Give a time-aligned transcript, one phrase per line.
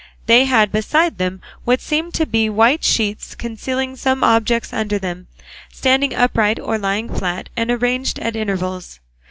[0.25, 5.27] They had beside them what seemed to be white sheets concealing some objects under them,
[5.71, 8.99] standing upright or lying flat, and arranged at intervals.